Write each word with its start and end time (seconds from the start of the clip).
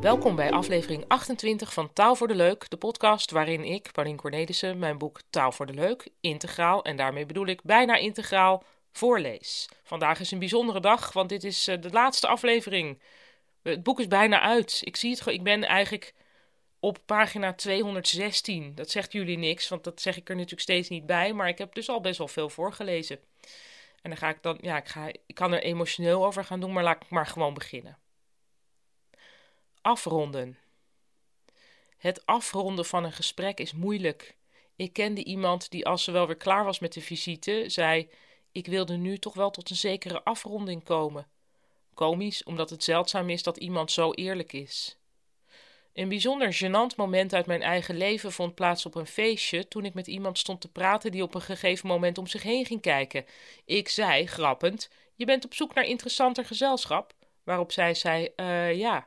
Welkom 0.00 0.36
bij 0.36 0.50
aflevering 0.50 1.04
28 1.08 1.72
van 1.72 1.92
Taal 1.92 2.16
voor 2.16 2.28
de 2.28 2.34
Leuk, 2.34 2.70
de 2.70 2.76
podcast 2.76 3.30
waarin 3.30 3.64
ik, 3.64 3.88
Paulien 3.92 4.16
Cornelissen, 4.16 4.78
mijn 4.78 4.98
boek 4.98 5.20
Taal 5.30 5.52
voor 5.52 5.66
de 5.66 5.74
Leuk, 5.74 6.08
integraal, 6.20 6.84
en 6.84 6.96
daarmee 6.96 7.26
bedoel 7.26 7.46
ik 7.46 7.62
bijna 7.62 7.96
integraal, 7.96 8.64
voorlees. 8.92 9.68
Vandaag 9.82 10.20
is 10.20 10.30
een 10.30 10.38
bijzondere 10.38 10.80
dag, 10.80 11.12
want 11.12 11.28
dit 11.28 11.44
is 11.44 11.68
eh, 11.68 11.80
de 11.80 11.90
laatste 11.90 12.26
aflevering. 12.26 13.02
Het 13.62 13.82
boek 13.82 14.00
is 14.00 14.08
bijna 14.08 14.40
uit. 14.40 14.80
Ik 14.84 14.96
zie 14.96 15.10
het 15.10 15.26
ik 15.26 15.42
ben 15.42 15.64
eigenlijk 15.64 16.14
op 16.80 16.98
pagina 17.06 17.54
216. 17.54 18.74
Dat 18.74 18.90
zegt 18.90 19.12
jullie 19.12 19.38
niks, 19.38 19.68
want 19.68 19.84
dat 19.84 20.00
zeg 20.00 20.16
ik 20.16 20.28
er 20.28 20.34
natuurlijk 20.34 20.62
steeds 20.62 20.88
niet 20.88 21.06
bij, 21.06 21.32
maar 21.32 21.48
ik 21.48 21.58
heb 21.58 21.74
dus 21.74 21.88
al 21.88 22.00
best 22.00 22.18
wel 22.18 22.28
veel 22.28 22.48
voorgelezen. 22.48 23.18
En 24.02 24.10
dan 24.10 24.18
ga 24.18 24.28
ik 24.28 24.42
dan, 24.42 24.58
ja, 24.60 24.76
ik, 24.76 24.88
ga, 24.88 25.06
ik 25.26 25.34
kan 25.34 25.52
er 25.52 25.62
emotioneel 25.62 26.26
over 26.26 26.44
gaan 26.44 26.60
doen, 26.60 26.72
maar 26.72 26.82
laat 26.82 27.02
ik 27.02 27.10
maar 27.10 27.26
gewoon 27.26 27.54
beginnen. 27.54 27.98
Afronden. 29.80 30.58
Het 31.98 32.26
afronden 32.26 32.84
van 32.84 33.04
een 33.04 33.12
gesprek 33.12 33.58
is 33.58 33.72
moeilijk. 33.72 34.36
Ik 34.76 34.92
kende 34.92 35.24
iemand 35.24 35.70
die, 35.70 35.86
als 35.86 36.04
ze 36.04 36.10
wel 36.10 36.26
weer 36.26 36.36
klaar 36.36 36.64
was 36.64 36.78
met 36.78 36.92
de 36.92 37.00
visite, 37.00 37.64
zei: 37.66 38.10
Ik 38.52 38.66
wilde 38.66 38.96
nu 38.96 39.18
toch 39.18 39.34
wel 39.34 39.50
tot 39.50 39.70
een 39.70 39.76
zekere 39.76 40.22
afronding 40.22 40.84
komen. 40.84 41.26
Komisch, 41.94 42.44
omdat 42.44 42.70
het 42.70 42.84
zeldzaam 42.84 43.30
is 43.30 43.42
dat 43.42 43.56
iemand 43.56 43.90
zo 43.90 44.12
eerlijk 44.12 44.52
is. 44.52 44.96
Een 45.94 46.08
bijzonder 46.08 46.54
gênant 46.54 46.96
moment 46.96 47.34
uit 47.34 47.46
mijn 47.46 47.62
eigen 47.62 47.96
leven 47.96 48.32
vond 48.32 48.54
plaats 48.54 48.86
op 48.86 48.94
een 48.94 49.06
feestje 49.06 49.68
toen 49.68 49.84
ik 49.84 49.94
met 49.94 50.06
iemand 50.06 50.38
stond 50.38 50.60
te 50.60 50.68
praten 50.68 51.10
die 51.10 51.22
op 51.22 51.34
een 51.34 51.40
gegeven 51.40 51.88
moment 51.88 52.18
om 52.18 52.26
zich 52.26 52.42
heen 52.42 52.66
ging 52.66 52.80
kijken. 52.80 53.24
Ik 53.64 53.88
zei, 53.88 54.26
grappend, 54.26 54.90
je 55.14 55.24
bent 55.24 55.44
op 55.44 55.54
zoek 55.54 55.74
naar 55.74 55.84
interessanter 55.84 56.44
gezelschap? 56.44 57.14
Waarop 57.42 57.72
zij 57.72 57.94
zei, 57.94 58.28
uh, 58.36 58.74
ja. 58.74 59.06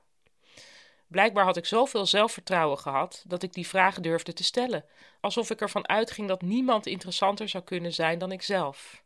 Blijkbaar 1.08 1.46
had 1.46 1.58
ik 1.58 1.66
zoveel 1.66 2.06
zelfvertrouwen 2.06 2.78
gehad 2.78 3.24
dat 3.28 3.44
ik 3.44 3.54
die 3.54 3.68
vraag 3.68 4.00
durfde 4.00 4.34
te 4.34 4.44
stellen, 4.44 4.86
alsof 5.20 5.50
ik 5.50 5.62
ervan 5.62 5.88
uitging 5.88 6.28
dat 6.28 6.42
niemand 6.42 6.86
interessanter 6.86 7.50
zou 7.50 7.64
kunnen 7.64 7.94
zijn 7.94 8.20
dan 8.20 8.32
ikzelf. 8.32 9.04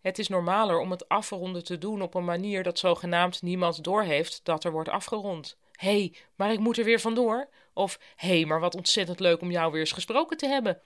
Het 0.00 0.18
is 0.18 0.28
normaler 0.28 0.78
om 0.78 0.90
het 0.90 1.08
afronden 1.08 1.64
te 1.64 1.78
doen 1.78 2.02
op 2.02 2.14
een 2.14 2.24
manier 2.24 2.62
dat 2.62 2.78
zogenaamd 2.78 3.42
niemand 3.42 3.84
doorheeft 3.84 4.40
dat 4.42 4.64
er 4.64 4.72
wordt 4.72 4.88
afgerond. 4.88 5.56
Hey, 5.82 6.14
maar 6.34 6.52
ik 6.52 6.58
moet 6.58 6.78
er 6.78 6.84
weer 6.84 7.00
vandoor. 7.00 7.48
Of 7.72 7.98
hey, 8.16 8.44
maar 8.44 8.60
wat 8.60 8.74
ontzettend 8.74 9.20
leuk 9.20 9.40
om 9.40 9.50
jou 9.50 9.72
weer 9.72 9.80
eens 9.80 9.92
gesproken 9.92 10.36
te 10.36 10.46
hebben. 10.46 10.80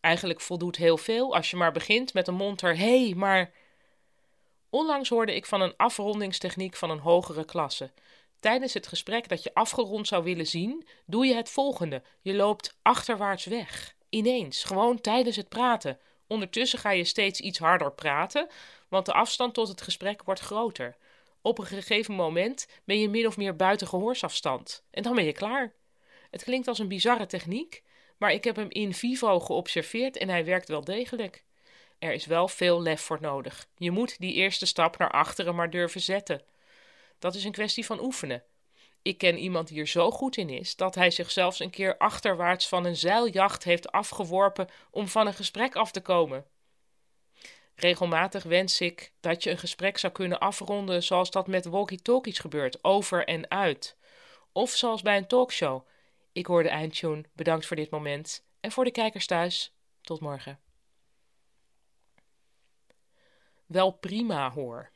Eigenlijk 0.00 0.40
voldoet 0.40 0.76
heel 0.76 0.96
veel 0.96 1.34
als 1.34 1.50
je 1.50 1.56
maar 1.56 1.72
begint 1.72 2.14
met 2.14 2.28
een 2.28 2.34
monter 2.34 2.76
hey, 2.76 3.12
maar. 3.16 3.52
Onlangs 4.70 5.08
hoorde 5.08 5.34
ik 5.34 5.46
van 5.46 5.60
een 5.60 5.76
afrondingstechniek 5.76 6.76
van 6.76 6.90
een 6.90 6.98
hogere 6.98 7.44
klasse. 7.44 7.90
Tijdens 8.40 8.74
het 8.74 8.86
gesprek 8.86 9.28
dat 9.28 9.42
je 9.42 9.54
afgerond 9.54 10.08
zou 10.08 10.24
willen 10.24 10.46
zien, 10.46 10.86
doe 11.06 11.26
je 11.26 11.34
het 11.34 11.48
volgende: 11.48 12.02
je 12.20 12.34
loopt 12.34 12.76
achterwaarts 12.82 13.44
weg. 13.44 13.94
Ineens, 14.08 14.64
gewoon 14.64 15.00
tijdens 15.00 15.36
het 15.36 15.48
praten. 15.48 15.98
Ondertussen 16.26 16.78
ga 16.78 16.90
je 16.90 17.04
steeds 17.04 17.40
iets 17.40 17.58
harder 17.58 17.92
praten, 17.92 18.48
want 18.88 19.06
de 19.06 19.12
afstand 19.12 19.54
tot 19.54 19.68
het 19.68 19.82
gesprek 19.82 20.22
wordt 20.22 20.40
groter. 20.40 20.96
Op 21.42 21.58
een 21.58 21.66
gegeven 21.66 22.14
moment 22.14 22.66
ben 22.84 23.00
je 23.00 23.08
min 23.08 23.26
of 23.26 23.36
meer 23.36 23.56
buiten 23.56 23.86
gehoorsafstand. 23.86 24.84
En 24.90 25.02
dan 25.02 25.14
ben 25.14 25.24
je 25.24 25.32
klaar. 25.32 25.72
Het 26.30 26.44
klinkt 26.44 26.68
als 26.68 26.78
een 26.78 26.88
bizarre 26.88 27.26
techniek, 27.26 27.82
maar 28.16 28.32
ik 28.32 28.44
heb 28.44 28.56
hem 28.56 28.70
in 28.70 28.94
vivo 28.94 29.40
geobserveerd 29.40 30.16
en 30.16 30.28
hij 30.28 30.44
werkt 30.44 30.68
wel 30.68 30.84
degelijk. 30.84 31.44
Er 31.98 32.12
is 32.12 32.26
wel 32.26 32.48
veel 32.48 32.82
lef 32.82 33.00
voor 33.00 33.18
nodig. 33.20 33.66
Je 33.76 33.90
moet 33.90 34.18
die 34.18 34.34
eerste 34.34 34.66
stap 34.66 34.98
naar 34.98 35.10
achteren 35.10 35.54
maar 35.54 35.70
durven 35.70 36.00
zetten. 36.00 36.42
Dat 37.18 37.34
is 37.34 37.44
een 37.44 37.52
kwestie 37.52 37.86
van 37.86 38.00
oefenen. 38.00 38.42
Ik 39.02 39.18
ken 39.18 39.38
iemand 39.38 39.68
die 39.68 39.80
er 39.80 39.86
zo 39.86 40.10
goed 40.10 40.36
in 40.36 40.48
is 40.48 40.76
dat 40.76 40.94
hij 40.94 41.10
zich 41.10 41.30
zelfs 41.30 41.60
een 41.60 41.70
keer 41.70 41.96
achterwaarts 41.96 42.68
van 42.68 42.84
een 42.84 42.96
zeiljacht 42.96 43.64
heeft 43.64 43.92
afgeworpen 43.92 44.68
om 44.90 45.08
van 45.08 45.26
een 45.26 45.34
gesprek 45.34 45.74
af 45.74 45.90
te 45.90 46.00
komen. 46.00 46.46
Regelmatig 47.74 48.42
wens 48.42 48.80
ik 48.80 49.12
dat 49.20 49.42
je 49.42 49.50
een 49.50 49.58
gesprek 49.58 49.98
zou 49.98 50.12
kunnen 50.12 50.40
afronden 50.40 51.02
zoals 51.02 51.30
dat 51.30 51.46
met 51.46 51.64
walkie-talkies 51.64 52.38
gebeurt, 52.38 52.84
over 52.84 53.24
en 53.24 53.50
uit. 53.50 53.96
Of 54.52 54.70
zoals 54.70 55.02
bij 55.02 55.16
een 55.16 55.26
talkshow. 55.26 55.86
Ik 56.32 56.46
hoor 56.46 56.62
de 56.62 56.68
eindtune, 56.68 57.24
bedankt 57.32 57.66
voor 57.66 57.76
dit 57.76 57.90
moment. 57.90 58.44
En 58.60 58.72
voor 58.72 58.84
de 58.84 58.90
kijkers 58.90 59.26
thuis, 59.26 59.74
tot 60.00 60.20
morgen. 60.20 60.60
Wel 63.66 63.90
prima 63.90 64.50
hoor. 64.50 64.90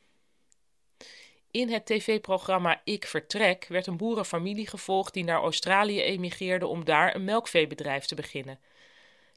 In 1.50 1.68
het 1.68 1.86
tv-programma 1.86 2.80
Ik 2.84 3.06
Vertrek 3.06 3.66
werd 3.68 3.86
een 3.86 3.96
boerenfamilie 3.96 4.66
gevolgd 4.66 5.14
die 5.14 5.24
naar 5.24 5.40
Australië 5.40 6.00
emigreerde 6.00 6.66
om 6.66 6.84
daar 6.84 7.14
een 7.14 7.24
melkveebedrijf 7.24 8.04
te 8.04 8.14
beginnen. 8.14 8.60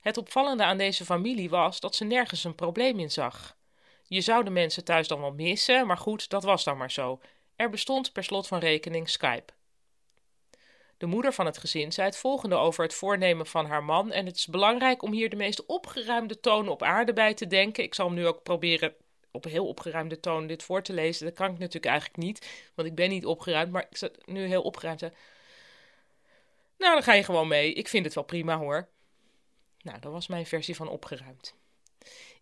Het 0.01 0.17
opvallende 0.17 0.63
aan 0.63 0.77
deze 0.77 1.05
familie 1.05 1.49
was 1.49 1.79
dat 1.79 1.95
ze 1.95 2.05
nergens 2.05 2.43
een 2.43 2.55
probleem 2.55 2.99
in 2.99 3.11
zag. 3.11 3.57
Je 4.07 4.21
zou 4.21 4.43
de 4.43 4.49
mensen 4.49 4.83
thuis 4.83 5.07
dan 5.07 5.21
wel 5.21 5.31
missen, 5.31 5.87
maar 5.87 5.97
goed, 5.97 6.29
dat 6.29 6.43
was 6.43 6.63
dan 6.63 6.77
maar 6.77 6.91
zo. 6.91 7.19
Er 7.55 7.69
bestond 7.69 8.11
per 8.11 8.23
slot 8.23 8.47
van 8.47 8.59
rekening 8.59 9.09
Skype. 9.09 9.53
De 10.97 11.05
moeder 11.05 11.33
van 11.33 11.45
het 11.45 11.57
gezin 11.57 11.91
zei 11.91 12.07
het 12.07 12.17
volgende 12.17 12.55
over 12.55 12.83
het 12.83 12.93
voornemen 12.93 13.45
van 13.45 13.65
haar 13.65 13.83
man. 13.83 14.11
En 14.11 14.25
het 14.25 14.35
is 14.35 14.47
belangrijk 14.47 15.01
om 15.01 15.11
hier 15.11 15.29
de 15.29 15.35
meest 15.35 15.65
opgeruimde 15.65 16.39
toon 16.39 16.67
op 16.67 16.83
aarde 16.83 17.13
bij 17.13 17.33
te 17.33 17.47
denken. 17.47 17.83
Ik 17.83 17.95
zal 17.95 18.05
hem 18.05 18.15
nu 18.15 18.27
ook 18.27 18.43
proberen 18.43 18.93
op 19.31 19.43
heel 19.43 19.67
opgeruimde 19.67 20.19
toon 20.19 20.47
dit 20.47 20.63
voor 20.63 20.81
te 20.81 20.93
lezen. 20.93 21.25
Dat 21.25 21.35
kan 21.35 21.51
ik 21.51 21.57
natuurlijk 21.57 21.85
eigenlijk 21.85 22.17
niet, 22.17 22.69
want 22.75 22.87
ik 22.87 22.95
ben 22.95 23.09
niet 23.09 23.25
opgeruimd. 23.25 23.71
Maar 23.71 23.87
ik 23.89 23.97
zat 23.97 24.17
nu 24.25 24.45
heel 24.45 24.61
opgeruimd. 24.61 25.01
Nou, 25.01 25.13
dan 26.77 27.03
ga 27.03 27.13
je 27.13 27.23
gewoon 27.23 27.47
mee. 27.47 27.73
Ik 27.73 27.87
vind 27.87 28.05
het 28.05 28.13
wel 28.13 28.23
prima 28.23 28.57
hoor. 28.57 28.87
Nou, 29.81 29.99
dat 29.99 30.11
was 30.11 30.27
mijn 30.27 30.45
versie 30.45 30.75
van 30.75 30.89
opgeruimd. 30.89 31.55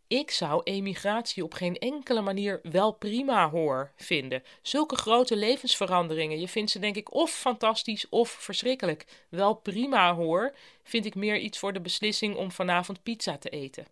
Ik 0.07 0.31
zou 0.31 0.61
emigratie 0.63 1.43
op 1.43 1.53
geen 1.53 1.77
enkele 1.77 2.21
manier 2.21 2.59
wel 2.63 2.91
prima 2.91 3.49
hoor 3.49 3.91
vinden. 3.95 4.43
Zulke 4.61 4.95
grote 4.95 5.35
levensveranderingen, 5.35 6.39
je 6.39 6.47
vindt 6.47 6.71
ze 6.71 6.79
denk 6.79 6.95
ik 6.95 7.13
of 7.13 7.31
fantastisch 7.31 8.09
of 8.09 8.29
verschrikkelijk. 8.29 9.05
Wel 9.29 9.53
prima 9.53 10.15
hoor, 10.15 10.55
vind 10.83 11.05
ik 11.05 11.15
meer 11.15 11.37
iets 11.37 11.59
voor 11.59 11.73
de 11.73 11.81
beslissing 11.81 12.35
om 12.35 12.51
vanavond 12.51 13.03
pizza 13.03 13.37
te 13.37 13.49
eten. 13.49 13.87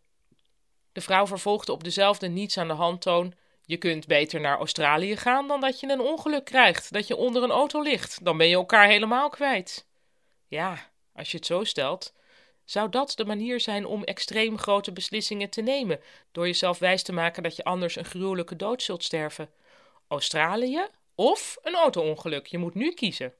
De 0.91 1.01
vrouw 1.01 1.27
vervolgde 1.27 1.71
op 1.71 1.83
dezelfde 1.83 2.27
niets 2.27 2.57
aan 2.57 2.67
de 2.67 2.73
hand 2.73 3.01
toon: 3.01 3.33
Je 3.65 3.77
kunt 3.77 4.07
beter 4.07 4.39
naar 4.39 4.57
Australië 4.57 5.17
gaan 5.17 5.47
dan 5.47 5.61
dat 5.61 5.79
je 5.79 5.91
een 5.91 6.01
ongeluk 6.01 6.45
krijgt, 6.45 6.93
dat 6.93 7.07
je 7.07 7.15
onder 7.15 7.43
een 7.43 7.51
auto 7.51 7.81
ligt. 7.81 8.25
Dan 8.25 8.37
ben 8.37 8.47
je 8.47 8.55
elkaar 8.55 8.87
helemaal 8.87 9.29
kwijt. 9.29 9.87
Ja, 10.47 10.89
als 11.13 11.31
je 11.31 11.37
het 11.37 11.45
zo 11.45 11.63
stelt. 11.63 12.13
Zou 12.65 12.89
dat 12.89 13.13
de 13.15 13.25
manier 13.25 13.59
zijn 13.59 13.85
om 13.85 14.03
extreem 14.03 14.57
grote 14.57 14.91
beslissingen 14.91 15.49
te 15.49 15.61
nemen, 15.61 15.99
door 16.31 16.45
jezelf 16.45 16.79
wijs 16.79 17.03
te 17.03 17.13
maken 17.13 17.43
dat 17.43 17.55
je 17.55 17.63
anders 17.63 17.95
een 17.95 18.05
gruwelijke 18.05 18.55
dood 18.55 18.83
zult 18.83 19.03
sterven? 19.03 19.49
Australië 20.07 20.87
of 21.15 21.57
een 21.61 21.75
auto-ongeluk? 21.75 22.45
Je 22.45 22.57
moet 22.57 22.75
nu 22.75 22.93
kiezen. 22.93 23.33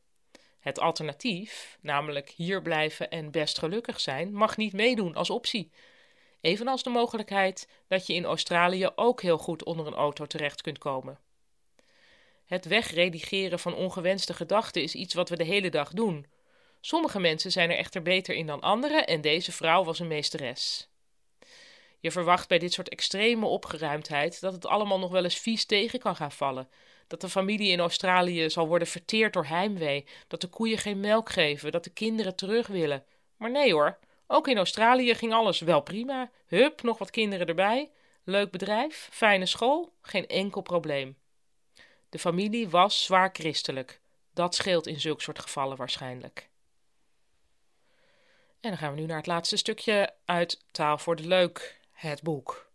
Het 0.60 0.80
alternatief, 0.80 1.78
namelijk 1.82 2.30
hier 2.30 2.62
blijven 2.62 3.10
en 3.10 3.32
best 3.32 3.60
gelukkig 3.60 4.00
zijn, 4.00 4.34
mag 4.34 4.58
niet 4.58 4.74
meedoen 4.74 5.16
als 5.16 5.30
optie. 5.30 5.72
Evenals 6.42 6.84
de 6.84 6.90
mogelijkheid 6.90 7.68
dat 7.88 8.08
je 8.08 8.14
in 8.14 8.26
Australië 8.26 8.90
ook 8.96 9.22
heel 9.22 9.38
goed 9.38 9.64
onder 9.64 9.88
een 9.88 9.94
auto 9.94 10.26
terecht 10.26 10.62
kunt 10.62 10.78
komen. 10.78 11.20
Het 12.46 12.66
wegredigeren 12.66 13.60
van 13.60 13.76
ongewenste 13.76 14.34
gedachten 14.34 14.82
is 14.82 14.96
iets 14.96 15.14
wat 15.14 15.30
we 15.30 15.36
de 15.36 15.44
hele 15.44 15.70
dag 15.70 15.92
doen. 15.92 16.26
Sommige 16.86 17.20
mensen 17.20 17.52
zijn 17.52 17.70
er 17.70 17.78
echter 17.78 18.02
beter 18.02 18.36
in 18.36 18.46
dan 18.46 18.62
anderen 18.62 19.08
en 19.08 19.22
deze 19.22 19.52
vrouw 19.52 19.84
was 19.84 20.00
een 20.00 20.08
meesteres. 20.08 20.90
Je 22.00 22.12
verwacht 22.12 22.48
bij 22.48 22.60
dit 22.60 22.74
soort 22.74 22.90
extreme 22.90 23.46
opgeruimdheid 23.46 24.42
dat 24.42 24.54
het 24.54 24.66
allemaal 24.66 25.00
nog 25.00 25.12
wel 25.12 25.24
eens 25.24 25.38
vies 25.38 25.66
tegen 25.66 26.00
kan 26.00 26.16
gaan 26.16 26.32
vallen. 26.32 26.70
Dat 27.08 27.22
de 27.22 27.30
familie 27.30 27.72
in 27.72 27.80
Australië 27.80 28.50
zal 28.50 28.68
worden 28.68 28.88
verteerd 28.88 29.34
door 29.34 29.46
heimwee, 29.46 30.06
dat 30.28 30.42
de 30.42 30.48
koeien 30.48 30.78
geen 30.78 31.00
melk 31.00 31.30
geven, 31.30 31.72
dat 31.72 31.84
de 31.84 31.90
kinderen 31.90 32.36
terug 32.36 32.68
willen. 32.68 33.06
Maar 33.38 33.52
nee 33.52 33.74
hoor, 33.74 33.98
ook 34.28 34.48
in 34.48 34.58
Australië 34.58 35.16
ging 35.16 35.34
alles 35.34 35.60
wel 35.60 35.82
prima. 35.82 36.32
Hup, 36.48 36.82
nog 36.82 36.98
wat 36.98 37.10
kinderen 37.10 37.48
erbij. 37.48 37.92
Leuk 38.24 38.52
bedrijf, 38.52 39.10
fijne 39.12 39.46
school, 39.46 39.94
geen 40.02 40.28
enkel 40.28 40.62
probleem. 40.62 41.18
De 42.10 42.20
familie 42.20 42.70
was 42.70 43.04
zwaar 43.04 43.30
christelijk. 43.34 44.00
Dat 44.34 44.56
scheelt 44.56 44.88
in 44.88 45.00
zulk 45.00 45.22
soort 45.22 45.40
gevallen 45.40 45.78
waarschijnlijk. 45.78 46.50
En 48.66 48.72
dan 48.72 48.80
gaan 48.80 48.94
we 48.94 49.00
nu 49.00 49.06
naar 49.06 49.18
het 49.18 49.28
laatste 49.28 49.58
stukje 49.58 50.14
uit 50.26 50.62
Taal 50.72 50.98
voor 50.98 51.16
de 51.16 51.28
Leuk. 51.28 51.80
Het 51.92 52.22
boek, 52.22 52.70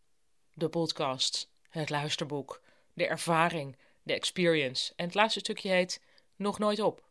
de 0.54 0.68
podcast, 0.68 1.50
het 1.68 1.90
luisterboek, 1.90 2.60
de 2.92 3.06
ervaring, 3.06 3.76
de 4.02 4.12
experience. 4.12 4.92
En 4.96 5.04
het 5.04 5.14
laatste 5.14 5.38
stukje 5.38 5.68
heet 5.68 6.00
Nog 6.36 6.58
nooit 6.58 6.80
op. 6.80 7.02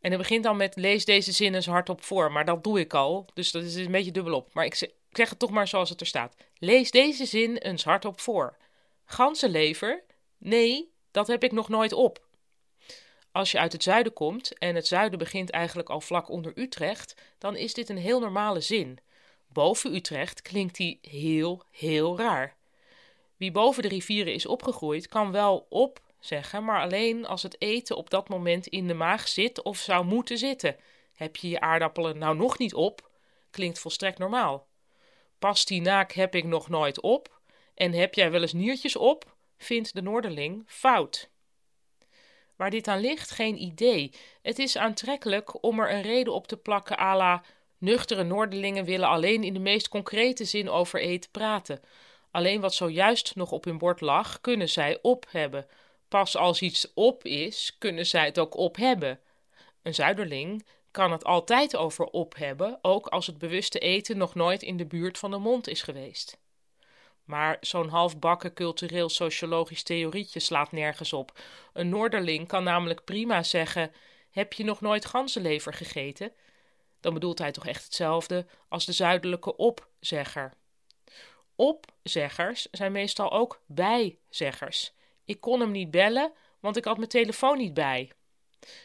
En 0.00 0.10
het 0.10 0.16
begint 0.16 0.44
dan 0.44 0.56
met 0.56 0.76
lees 0.76 1.04
deze 1.04 1.32
zin 1.32 1.54
eens 1.54 1.66
hardop 1.66 2.02
voor, 2.02 2.32
maar 2.32 2.44
dat 2.44 2.64
doe 2.64 2.80
ik 2.80 2.94
al, 2.94 3.26
dus 3.34 3.50
dat 3.50 3.62
is 3.62 3.74
een 3.74 3.90
beetje 3.90 4.10
dubbelop. 4.10 4.52
Maar 4.52 4.64
ik 4.64 4.74
zeg, 4.74 4.90
het 5.10 5.38
toch 5.38 5.50
maar 5.50 5.68
zoals 5.68 5.90
het 5.90 6.00
er 6.00 6.06
staat. 6.06 6.36
Lees 6.58 6.90
deze 6.90 7.26
zin 7.26 7.56
eens 7.56 7.84
hardop 7.84 8.20
voor. 8.20 8.56
Ganzenlever? 9.04 10.04
Nee, 10.36 10.92
dat 11.10 11.26
heb 11.26 11.44
ik 11.44 11.52
nog 11.52 11.68
nooit 11.68 11.92
op. 11.92 12.26
Als 13.38 13.50
je 13.50 13.58
uit 13.58 13.72
het 13.72 13.82
zuiden 13.82 14.12
komt, 14.12 14.58
en 14.58 14.74
het 14.74 14.86
zuiden 14.86 15.18
begint 15.18 15.50
eigenlijk 15.50 15.88
al 15.88 16.00
vlak 16.00 16.28
onder 16.28 16.52
Utrecht, 16.54 17.14
dan 17.38 17.56
is 17.56 17.74
dit 17.74 17.88
een 17.88 17.98
heel 17.98 18.20
normale 18.20 18.60
zin. 18.60 18.98
Boven 19.52 19.94
Utrecht 19.94 20.42
klinkt 20.42 20.76
die 20.76 20.98
heel, 21.02 21.62
heel 21.70 22.18
raar. 22.18 22.56
Wie 23.36 23.50
boven 23.50 23.82
de 23.82 23.88
rivieren 23.88 24.34
is 24.34 24.46
opgegroeid, 24.46 25.08
kan 25.08 25.32
wel 25.32 25.66
op 25.68 26.00
zeggen, 26.20 26.64
maar 26.64 26.80
alleen 26.80 27.26
als 27.26 27.42
het 27.42 27.60
eten 27.60 27.96
op 27.96 28.10
dat 28.10 28.28
moment 28.28 28.66
in 28.66 28.86
de 28.86 28.94
maag 28.94 29.28
zit 29.28 29.62
of 29.62 29.78
zou 29.78 30.04
moeten 30.04 30.38
zitten. 30.38 30.76
Heb 31.14 31.36
je 31.36 31.48
je 31.48 31.60
aardappelen 31.60 32.18
nou 32.18 32.36
nog 32.36 32.58
niet 32.58 32.74
op? 32.74 33.10
Klinkt 33.50 33.78
volstrekt 33.78 34.18
normaal. 34.18 34.66
Pastinaak 35.38 36.12
heb 36.12 36.34
ik 36.34 36.44
nog 36.44 36.68
nooit 36.68 37.00
op. 37.00 37.40
En 37.74 37.92
heb 37.92 38.14
jij 38.14 38.30
wel 38.30 38.42
eens 38.42 38.52
niertjes 38.52 38.96
op? 38.96 39.36
Vindt 39.56 39.94
de 39.94 40.02
Noorderling 40.02 40.62
fout. 40.66 41.30
Waar 42.58 42.70
dit 42.70 42.88
aan 42.88 43.00
ligt, 43.00 43.30
geen 43.30 43.62
idee. 43.62 44.12
Het 44.42 44.58
is 44.58 44.76
aantrekkelijk 44.76 45.62
om 45.62 45.80
er 45.80 45.92
een 45.92 46.02
reden 46.02 46.32
op 46.32 46.46
te 46.46 46.56
plakken 46.56 46.98
à 46.98 47.16
la 47.16 47.42
nuchtere 47.78 48.22
Noorderlingen 48.22 48.84
willen 48.84 49.08
alleen 49.08 49.44
in 49.44 49.52
de 49.52 49.58
meest 49.58 49.88
concrete 49.88 50.44
zin 50.44 50.68
over 50.70 51.00
eten 51.00 51.30
praten. 51.30 51.80
Alleen 52.30 52.60
wat 52.60 52.74
zojuist 52.74 53.34
nog 53.34 53.52
op 53.52 53.64
hun 53.64 53.78
bord 53.78 54.00
lag, 54.00 54.40
kunnen 54.40 54.68
zij 54.68 54.98
op 55.02 55.26
hebben. 55.30 55.66
Pas 56.08 56.36
als 56.36 56.62
iets 56.62 56.92
op 56.94 57.24
is, 57.24 57.76
kunnen 57.78 58.06
zij 58.06 58.24
het 58.24 58.38
ook 58.38 58.56
op 58.56 58.76
hebben. 58.76 59.20
Een 59.82 59.94
zuiderling 59.94 60.66
kan 60.90 61.12
het 61.12 61.24
altijd 61.24 61.76
over 61.76 62.04
op 62.04 62.36
hebben, 62.36 62.78
ook 62.82 63.06
als 63.06 63.26
het 63.26 63.38
bewuste 63.38 63.78
eten 63.78 64.16
nog 64.16 64.34
nooit 64.34 64.62
in 64.62 64.76
de 64.76 64.86
buurt 64.86 65.18
van 65.18 65.30
de 65.30 65.38
mond 65.38 65.68
is 65.68 65.82
geweest. 65.82 66.38
Maar 67.28 67.56
zo'n 67.60 67.88
halfbakken 67.88 68.54
cultureel-sociologisch 68.54 69.82
theorietje 69.82 70.40
slaat 70.40 70.72
nergens 70.72 71.12
op. 71.12 71.40
Een 71.72 71.88
Noorderling 71.88 72.48
kan 72.48 72.64
namelijk 72.64 73.04
prima 73.04 73.42
zeggen: 73.42 73.92
Heb 74.30 74.52
je 74.52 74.64
nog 74.64 74.80
nooit 74.80 75.04
ganzenlever 75.04 75.74
gegeten? 75.74 76.32
Dan 77.00 77.14
bedoelt 77.14 77.38
hij 77.38 77.52
toch 77.52 77.66
echt 77.66 77.84
hetzelfde 77.84 78.46
als 78.68 78.84
de 78.84 78.92
zuidelijke 78.92 79.56
opzegger. 79.56 80.52
Opzeggers 81.56 82.68
zijn 82.70 82.92
meestal 82.92 83.32
ook 83.32 83.60
bijzeggers. 83.66 84.92
Ik 85.24 85.40
kon 85.40 85.60
hem 85.60 85.70
niet 85.70 85.90
bellen, 85.90 86.32
want 86.60 86.76
ik 86.76 86.84
had 86.84 86.96
mijn 86.96 87.08
telefoon 87.08 87.58
niet 87.58 87.74
bij. 87.74 88.12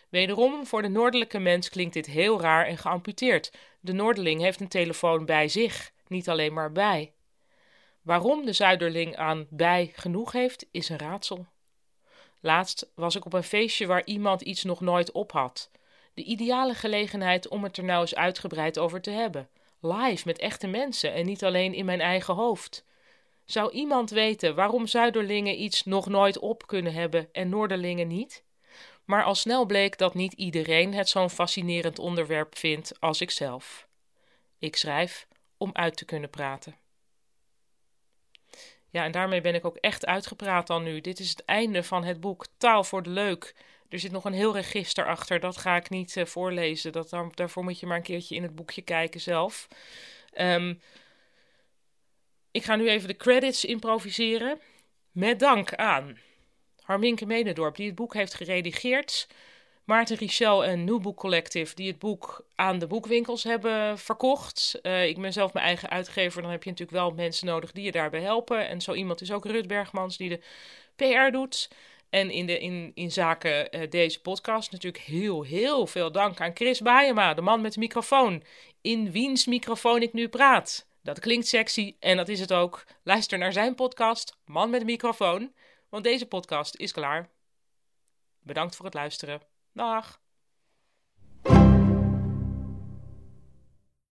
Wederom, 0.10 0.66
voor 0.66 0.82
de 0.82 0.88
noordelijke 0.88 1.40
mens 1.40 1.70
klinkt 1.70 1.94
dit 1.94 2.06
heel 2.06 2.42
raar 2.42 2.66
en 2.66 2.78
geamputeerd. 2.78 3.52
De 3.80 3.94
Noorderling 3.94 4.42
heeft 4.42 4.60
een 4.60 4.68
telefoon 4.68 5.26
bij 5.26 5.48
zich, 5.48 5.92
niet 6.08 6.30
alleen 6.30 6.54
maar 6.54 6.72
bij. 6.72 7.14
Waarom 8.04 8.46
de 8.46 8.54
Zuiderling 8.54 9.16
aan 9.16 9.48
bij 9.50 9.92
genoeg 9.96 10.32
heeft, 10.32 10.66
is 10.72 10.90
een 10.90 10.98
raadsel. 10.98 11.46
Laatst 12.40 12.92
was 12.96 13.16
ik 13.16 13.26
op 13.26 13.34
een 13.34 13.44
feestje 13.44 13.86
waar 13.86 14.06
iemand 14.06 14.42
iets 14.42 14.64
nog 14.64 14.82
nooit 14.82 15.12
op 15.12 15.32
had. 15.32 15.72
De 16.14 16.24
ideale 16.24 16.74
gelegenheid 16.74 17.48
om 17.48 17.64
het 17.64 17.78
er 17.78 17.84
nou 17.84 18.02
eens 18.02 18.16
uitgebreid 18.16 18.80
over 18.80 19.02
te 19.02 19.10
hebben. 19.10 19.50
Live 19.80 20.22
met 20.26 20.40
echte 20.40 20.68
mensen 20.68 21.14
en 21.14 21.26
niet 21.26 21.44
alleen 21.44 21.74
in 21.74 21.86
mijn 21.86 22.02
eigen 22.02 22.34
hoofd. 22.34 22.86
Zou 23.46 23.72
iemand 23.72 24.10
weten 24.10 24.56
waarom 24.56 24.88
Zuiderlingen 24.88 25.62
iets 25.62 25.84
nog 25.84 26.08
nooit 26.08 26.40
op 26.40 26.68
kunnen 26.68 26.94
hebben 26.94 27.30
en 27.32 27.50
Noorderlingen 27.50 28.08
niet? 28.08 28.44
Maar 29.06 29.24
al 29.24 29.36
snel 29.36 29.66
bleek 29.66 29.98
dat 29.98 30.14
niet 30.14 30.34
iedereen 30.34 30.94
het 30.94 31.10
zo'n 31.10 31.30
fascinerend 31.30 32.00
onderwerp 32.00 32.58
vindt 32.58 33.00
als 33.00 33.22
ikzelf. 33.22 33.88
Ik 34.60 34.76
schrijf 34.76 35.28
om 35.58 35.70
uit 35.74 35.96
te 35.98 36.06
kunnen 36.06 36.30
praten. 36.30 36.83
Ja, 38.94 39.04
en 39.04 39.12
daarmee 39.12 39.42
ben 39.42 39.56
ik 39.56 39.66
ook 39.66 39.76
echt 39.76 40.06
uitgepraat 40.06 40.68
dan 40.68 40.84
nu. 40.84 41.02
Dit 41.02 41.20
is 41.20 41.30
het 41.30 41.46
einde 41.46 41.84
van 41.84 42.04
het 42.04 42.20
boek 42.20 42.46
Taal 42.58 42.84
voor 42.84 43.04
de 43.04 43.10
Leuk. 43.10 43.56
Er 43.90 44.00
zit 44.00 44.12
nog 44.12 44.26
een 44.26 44.34
heel 44.34 44.54
register 44.54 45.06
achter, 45.06 45.40
dat 45.40 45.58
ga 45.58 45.76
ik 45.76 45.90
niet 45.90 46.16
uh, 46.16 46.26
voorlezen. 46.26 46.92
Dat, 46.92 47.10
daarvoor 47.34 47.64
moet 47.64 47.80
je 47.80 47.86
maar 47.86 47.98
een 47.98 48.04
keertje 48.04 48.36
in 48.36 48.44
het 48.44 48.56
boekje 48.56 48.82
kijken 48.82 49.22
zelf. 49.22 49.68
Um, 50.38 50.82
ik 52.52 52.64
ga 52.64 52.76
nu 52.76 52.90
even 52.90 53.08
de 53.08 53.18
credits 53.18 53.66
improviseren. 53.66 54.60
Met 55.12 55.40
dank 55.40 55.76
aan 55.76 56.20
Harminke 56.82 57.26
Medendorp, 57.26 57.76
die 57.76 57.86
het 57.86 57.96
boek 57.96 58.14
heeft 58.14 58.34
geredigeerd. 58.34 59.28
Maarten 59.84 60.18
Richel 60.18 60.66
en 60.66 60.84
New 60.84 61.02
Book 61.02 61.18
Collective, 61.18 61.76
die 61.76 61.88
het 61.88 62.00
boek 62.00 62.46
aan 62.56 62.80
de 62.80 62.88
boekwinkels 62.88 63.44
hebben 63.44 64.00
verkocht. 64.00 64.80
Uh, 64.82 65.08
ik 65.08 65.22
ben 65.22 65.34
zelf 65.34 65.54
mijn 65.54 65.66
eigen 65.66 65.90
uitgever, 65.90 66.42
dan 66.42 66.52
heb 66.52 66.64
je 66.64 66.70
natuurlijk 66.70 66.98
wel 66.98 67.12
mensen 67.12 67.48
nodig 67.48 67.72
die 67.72 67.84
je 67.84 67.92
daarbij 67.92 68.22
helpen. 68.22 68.68
En 68.68 68.82
zo 68.82 68.94
iemand 68.94 69.22
is 69.22 69.32
ook 69.32 69.46
Rut 69.46 69.68
Bergmans, 69.68 70.18
die 70.18 70.30
de 70.30 70.42
PR 70.96 71.32
doet. 71.32 71.70
En 72.10 72.30
in, 72.30 72.46
de, 72.46 72.60
in, 72.60 72.92
in 72.94 73.12
zaken 73.12 73.76
uh, 73.76 73.90
deze 73.90 74.22
podcast 74.22 74.72
natuurlijk 74.72 75.04
heel, 75.04 75.44
heel 75.44 75.88
veel 75.88 76.12
dank 76.12 76.42
aan 76.42 76.56
Chris 76.56 76.82
Baayema, 76.82 77.34
de 77.34 77.42
man 77.42 77.62
met 77.62 77.74
de 77.74 77.80
microfoon. 77.80 78.44
In 78.82 79.12
wiens 79.12 79.46
microfoon 79.46 80.02
ik 80.02 80.14
nu 80.14 80.28
praat. 80.28 80.88
Dat 81.02 81.20
klinkt 81.20 81.48
sexy 81.48 81.96
en 82.00 82.18
dat 82.18 82.30
is 82.30 82.40
het 82.40 82.54
ook. 82.54 82.84
Luister 83.04 83.38
naar 83.38 83.54
zijn 83.54 83.76
podcast, 83.76 84.38
Man 84.46 84.70
met 84.70 84.80
een 84.80 84.86
microfoon, 84.86 85.54
want 85.90 86.04
deze 86.04 86.26
podcast 86.26 86.76
is 86.76 86.92
klaar. 86.92 87.30
Bedankt 88.42 88.76
voor 88.76 88.86
het 88.86 88.94
luisteren. 88.94 89.53
Dag! 89.76 90.23